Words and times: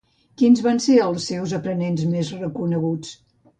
Quins 0.41 0.63
van 0.67 0.81
ser 0.85 0.95
els 1.09 1.27
seus 1.33 1.55
aprenents 1.59 2.09
més 2.17 2.35
reconeguts? 2.43 3.15